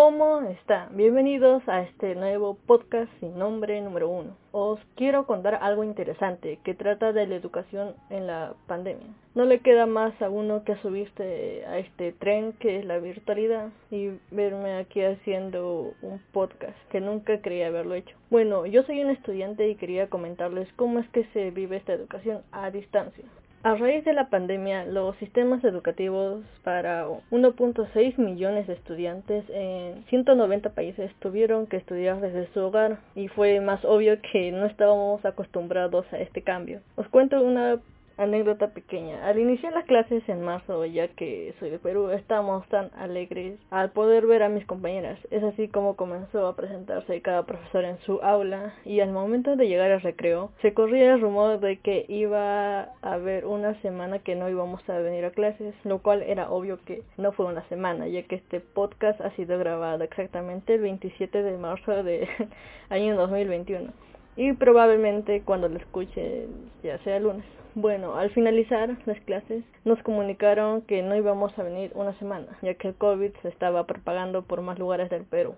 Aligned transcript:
¿Cómo 0.00 0.42
están? 0.42 0.96
Bienvenidos 0.96 1.68
a 1.68 1.82
este 1.82 2.14
nuevo 2.14 2.54
podcast 2.54 3.10
sin 3.18 3.36
nombre 3.36 3.80
número 3.80 4.08
uno. 4.08 4.36
Os 4.52 4.78
quiero 4.94 5.26
contar 5.26 5.58
algo 5.60 5.82
interesante 5.82 6.60
que 6.62 6.72
trata 6.72 7.12
de 7.12 7.26
la 7.26 7.34
educación 7.34 7.96
en 8.08 8.28
la 8.28 8.54
pandemia. 8.68 9.08
No 9.34 9.44
le 9.44 9.58
queda 9.58 9.86
más 9.86 10.14
a 10.22 10.30
uno 10.30 10.62
que 10.62 10.76
subirse 10.76 11.64
a 11.66 11.78
este 11.78 12.12
tren 12.12 12.52
que 12.60 12.78
es 12.78 12.84
la 12.84 13.00
virtualidad 13.00 13.70
y 13.90 14.10
verme 14.30 14.76
aquí 14.76 15.02
haciendo 15.02 15.94
un 16.00 16.22
podcast 16.30 16.78
que 16.92 17.00
nunca 17.00 17.40
creía 17.40 17.66
haberlo 17.66 17.96
hecho. 17.96 18.16
Bueno, 18.30 18.66
yo 18.66 18.84
soy 18.84 19.02
un 19.02 19.10
estudiante 19.10 19.68
y 19.68 19.74
quería 19.74 20.08
comentarles 20.08 20.72
cómo 20.74 21.00
es 21.00 21.08
que 21.08 21.24
se 21.32 21.50
vive 21.50 21.76
esta 21.76 21.94
educación 21.94 22.42
a 22.52 22.70
distancia. 22.70 23.24
A 23.64 23.74
raíz 23.74 24.04
de 24.04 24.12
la 24.12 24.30
pandemia, 24.30 24.84
los 24.84 25.16
sistemas 25.16 25.64
educativos 25.64 26.44
para 26.62 27.08
1.6 27.32 28.16
millones 28.16 28.68
de 28.68 28.74
estudiantes 28.74 29.44
en 29.48 30.04
190 30.04 30.70
países 30.70 31.10
tuvieron 31.18 31.66
que 31.66 31.78
estudiar 31.78 32.20
desde 32.20 32.46
su 32.54 32.60
hogar 32.60 32.98
y 33.16 33.26
fue 33.26 33.60
más 33.60 33.84
obvio 33.84 34.16
que 34.32 34.52
no 34.52 34.64
estábamos 34.64 35.24
acostumbrados 35.24 36.06
a 36.12 36.18
este 36.18 36.42
cambio. 36.42 36.82
Os 36.94 37.08
cuento 37.08 37.42
una 37.42 37.80
anécdota 38.18 38.68
pequeña. 38.68 39.26
Al 39.26 39.38
iniciar 39.38 39.72
las 39.72 39.86
clases 39.86 40.28
en 40.28 40.42
marzo, 40.42 40.84
ya 40.84 41.08
que 41.08 41.54
soy 41.58 41.70
de 41.70 41.78
Perú, 41.78 42.10
estábamos 42.10 42.68
tan 42.68 42.90
alegres 42.96 43.58
al 43.70 43.92
poder 43.92 44.26
ver 44.26 44.42
a 44.42 44.48
mis 44.48 44.66
compañeras. 44.66 45.18
Es 45.30 45.42
así 45.42 45.68
como 45.68 45.96
comenzó 45.96 46.46
a 46.46 46.56
presentarse 46.56 47.22
cada 47.22 47.46
profesor 47.46 47.84
en 47.84 47.98
su 48.00 48.20
aula 48.22 48.74
y 48.84 49.00
al 49.00 49.12
momento 49.12 49.56
de 49.56 49.68
llegar 49.68 49.90
al 49.90 50.02
recreo 50.02 50.50
se 50.60 50.74
corría 50.74 51.14
el 51.14 51.20
rumor 51.20 51.60
de 51.60 51.78
que 51.78 52.04
iba 52.08 52.80
a 52.80 52.88
haber 53.02 53.46
una 53.46 53.80
semana 53.82 54.18
que 54.18 54.34
no 54.34 54.48
íbamos 54.48 54.86
a 54.88 54.98
venir 54.98 55.24
a 55.24 55.30
clases, 55.30 55.74
lo 55.84 56.00
cual 56.00 56.22
era 56.22 56.50
obvio 56.50 56.78
que 56.84 57.02
no 57.16 57.32
fue 57.32 57.46
una 57.46 57.66
semana, 57.68 58.08
ya 58.08 58.24
que 58.24 58.36
este 58.36 58.60
podcast 58.60 59.20
ha 59.20 59.30
sido 59.36 59.58
grabado 59.58 60.02
exactamente 60.02 60.74
el 60.74 60.80
27 60.80 61.42
de 61.42 61.56
marzo 61.56 62.02
del 62.02 62.28
año 62.90 63.16
2021 63.16 64.08
y 64.38 64.52
probablemente 64.52 65.42
cuando 65.42 65.68
lo 65.68 65.76
escuche 65.78 66.46
ya 66.84 66.96
sea 66.98 67.18
lunes. 67.18 67.44
Bueno, 67.74 68.14
al 68.14 68.30
finalizar 68.30 68.96
las 69.04 69.20
clases 69.22 69.64
nos 69.84 70.00
comunicaron 70.04 70.82
que 70.82 71.02
no 71.02 71.16
íbamos 71.16 71.58
a 71.58 71.64
venir 71.64 71.90
una 71.94 72.16
semana, 72.20 72.46
ya 72.62 72.74
que 72.74 72.88
el 72.88 72.94
COVID 72.94 73.32
se 73.42 73.48
estaba 73.48 73.84
propagando 73.84 74.42
por 74.42 74.62
más 74.62 74.78
lugares 74.78 75.10
del 75.10 75.24
Perú. 75.24 75.56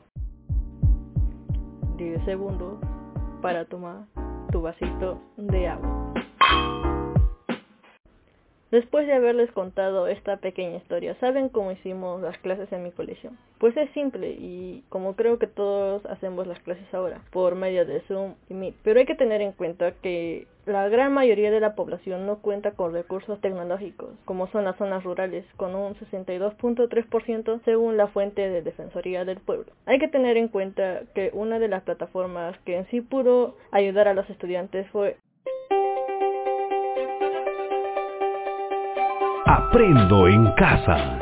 10 1.98 2.24
segundos 2.24 2.78
para 3.42 3.66
tomar 3.66 4.06
tu 4.50 4.62
vasito 4.62 5.20
de 5.36 5.68
agua. 5.68 6.19
Después 8.70 9.04
de 9.08 9.14
haberles 9.14 9.50
contado 9.50 10.06
esta 10.06 10.36
pequeña 10.36 10.76
historia, 10.76 11.16
¿saben 11.18 11.48
cómo 11.48 11.72
hicimos 11.72 12.22
las 12.22 12.38
clases 12.38 12.70
en 12.72 12.84
mi 12.84 12.92
colegio? 12.92 13.32
Pues 13.58 13.76
es 13.76 13.90
simple 13.90 14.30
y 14.30 14.84
como 14.88 15.16
creo 15.16 15.40
que 15.40 15.48
todos 15.48 16.06
hacemos 16.06 16.46
las 16.46 16.60
clases 16.60 16.86
ahora, 16.94 17.20
por 17.32 17.56
medio 17.56 17.84
de 17.84 18.00
Zoom 18.02 18.34
y 18.48 18.54
Meet. 18.54 18.76
Pero 18.84 19.00
hay 19.00 19.06
que 19.06 19.16
tener 19.16 19.40
en 19.40 19.52
cuenta 19.52 19.90
que 20.02 20.46
la 20.66 20.88
gran 20.88 21.12
mayoría 21.12 21.50
de 21.50 21.58
la 21.58 21.74
población 21.74 22.26
no 22.26 22.38
cuenta 22.38 22.70
con 22.70 22.92
recursos 22.92 23.40
tecnológicos, 23.40 24.10
como 24.24 24.46
son 24.52 24.64
las 24.64 24.76
zonas 24.76 25.02
rurales, 25.02 25.44
con 25.56 25.74
un 25.74 25.94
62.3% 25.96 27.60
según 27.64 27.96
la 27.96 28.06
fuente 28.06 28.48
de 28.48 28.62
Defensoría 28.62 29.24
del 29.24 29.40
Pueblo. 29.40 29.72
Hay 29.86 29.98
que 29.98 30.06
tener 30.06 30.36
en 30.36 30.46
cuenta 30.46 31.02
que 31.12 31.30
una 31.32 31.58
de 31.58 31.66
las 31.66 31.82
plataformas 31.82 32.56
que 32.60 32.76
en 32.76 32.86
sí 32.86 33.00
pudo 33.00 33.56
ayudar 33.72 34.06
a 34.06 34.14
los 34.14 34.30
estudiantes 34.30 34.88
fue 34.90 35.16
Aprendo 39.52 40.28
en 40.28 40.46
casa. 40.52 41.18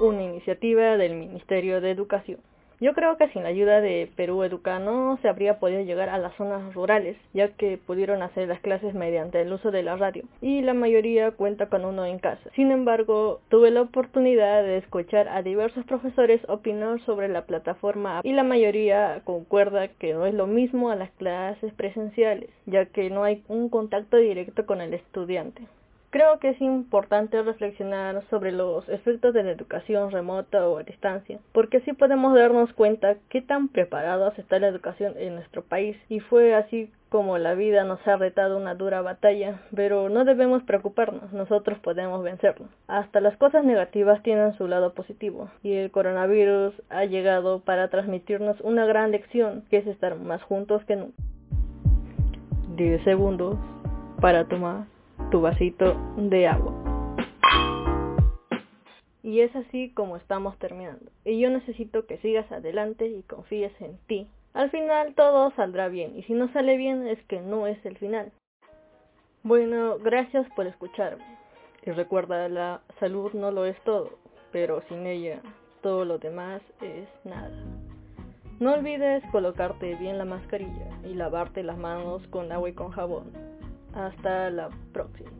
Una 0.00 0.22
iniciativa 0.22 0.98
del 0.98 1.14
Ministerio 1.14 1.80
de 1.80 1.90
Educación. 1.90 2.40
Yo 2.80 2.94
creo 2.94 3.18
que 3.18 3.28
sin 3.28 3.42
la 3.42 3.50
ayuda 3.50 3.82
de 3.82 4.10
Perú 4.16 4.42
Educa 4.42 4.78
no 4.78 5.18
se 5.20 5.28
habría 5.28 5.58
podido 5.58 5.82
llegar 5.82 6.08
a 6.08 6.16
las 6.16 6.34
zonas 6.36 6.72
rurales, 6.72 7.14
ya 7.34 7.48
que 7.48 7.76
pudieron 7.76 8.22
hacer 8.22 8.48
las 8.48 8.60
clases 8.60 8.94
mediante 8.94 9.38
el 9.42 9.52
uso 9.52 9.70
de 9.70 9.82
la 9.82 9.96
radio, 9.96 10.24
y 10.40 10.62
la 10.62 10.72
mayoría 10.72 11.30
cuenta 11.32 11.66
con 11.66 11.84
uno 11.84 12.06
en 12.06 12.18
casa. 12.18 12.48
Sin 12.56 12.70
embargo, 12.70 13.40
tuve 13.50 13.70
la 13.70 13.82
oportunidad 13.82 14.62
de 14.62 14.78
escuchar 14.78 15.28
a 15.28 15.42
diversos 15.42 15.84
profesores 15.84 16.40
opinar 16.48 17.00
sobre 17.02 17.28
la 17.28 17.44
plataforma 17.44 18.22
y 18.24 18.32
la 18.32 18.44
mayoría 18.44 19.20
concuerda 19.24 19.88
que 19.88 20.14
no 20.14 20.24
es 20.24 20.32
lo 20.32 20.46
mismo 20.46 20.90
a 20.90 20.96
las 20.96 21.10
clases 21.10 21.74
presenciales, 21.74 22.48
ya 22.64 22.86
que 22.86 23.10
no 23.10 23.24
hay 23.24 23.42
un 23.48 23.68
contacto 23.68 24.16
directo 24.16 24.64
con 24.64 24.80
el 24.80 24.94
estudiante. 24.94 25.66
Creo 26.10 26.40
que 26.40 26.48
es 26.48 26.60
importante 26.60 27.40
reflexionar 27.40 28.24
sobre 28.30 28.50
los 28.50 28.88
efectos 28.88 29.32
de 29.32 29.44
la 29.44 29.52
educación 29.52 30.10
remota 30.10 30.68
o 30.68 30.78
a 30.78 30.82
distancia, 30.82 31.38
porque 31.52 31.76
así 31.76 31.92
podemos 31.92 32.34
darnos 32.34 32.72
cuenta 32.72 33.14
qué 33.28 33.40
tan 33.40 33.68
preparados 33.68 34.36
está 34.36 34.58
la 34.58 34.66
educación 34.66 35.14
en 35.16 35.36
nuestro 35.36 35.62
país 35.62 35.96
y 36.08 36.18
fue 36.18 36.56
así 36.56 36.90
como 37.10 37.38
la 37.38 37.54
vida 37.54 37.84
nos 37.84 38.04
ha 38.08 38.16
retado 38.16 38.56
una 38.56 38.74
dura 38.74 39.02
batalla, 39.02 39.60
pero 39.72 40.08
no 40.08 40.24
debemos 40.24 40.64
preocuparnos, 40.64 41.32
nosotros 41.32 41.78
podemos 41.78 42.24
vencerlo. 42.24 42.66
Hasta 42.88 43.20
las 43.20 43.36
cosas 43.36 43.64
negativas 43.64 44.20
tienen 44.24 44.54
su 44.54 44.66
lado 44.66 44.94
positivo, 44.94 45.48
y 45.62 45.74
el 45.74 45.92
coronavirus 45.92 46.74
ha 46.88 47.04
llegado 47.04 47.60
para 47.60 47.88
transmitirnos 47.88 48.60
una 48.62 48.84
gran 48.84 49.12
lección, 49.12 49.62
que 49.70 49.76
es 49.78 49.86
estar 49.86 50.16
más 50.16 50.42
juntos 50.42 50.84
que 50.86 50.96
nunca. 50.96 51.22
10 52.76 53.04
segundos 53.04 53.56
para 54.20 54.46
tomar 54.46 54.86
tu 55.30 55.40
vasito 55.40 55.96
de 56.16 56.48
agua. 56.48 56.74
Y 59.22 59.40
es 59.40 59.54
así 59.54 59.92
como 59.94 60.16
estamos 60.16 60.58
terminando. 60.58 61.10
Y 61.24 61.38
yo 61.38 61.50
necesito 61.50 62.06
que 62.06 62.18
sigas 62.18 62.50
adelante 62.50 63.06
y 63.06 63.22
confíes 63.22 63.72
en 63.80 63.98
ti. 64.06 64.26
Al 64.54 64.70
final 64.70 65.14
todo 65.14 65.52
saldrá 65.52 65.88
bien. 65.88 66.18
Y 66.18 66.24
si 66.24 66.32
no 66.32 66.52
sale 66.52 66.76
bien 66.76 67.06
es 67.06 67.22
que 67.26 67.40
no 67.40 67.66
es 67.68 67.84
el 67.86 67.96
final. 67.98 68.32
Bueno, 69.44 69.98
gracias 69.98 70.48
por 70.56 70.66
escucharme. 70.66 71.24
Y 71.86 71.92
recuerda, 71.92 72.48
la 72.48 72.80
salud 72.98 73.32
no 73.32 73.52
lo 73.52 73.66
es 73.66 73.80
todo. 73.84 74.10
Pero 74.50 74.82
sin 74.88 75.06
ella, 75.06 75.40
todo 75.80 76.04
lo 76.04 76.18
demás 76.18 76.60
es 76.80 77.08
nada. 77.24 77.52
No 78.58 78.74
olvides 78.74 79.22
colocarte 79.30 79.94
bien 79.94 80.18
la 80.18 80.24
mascarilla 80.24 80.98
y 81.04 81.14
lavarte 81.14 81.62
las 81.62 81.78
manos 81.78 82.26
con 82.28 82.50
agua 82.50 82.68
y 82.68 82.72
con 82.72 82.90
jabón. 82.90 83.49
Hasta 83.94 84.50
la 84.50 84.70
próxima. 84.92 85.30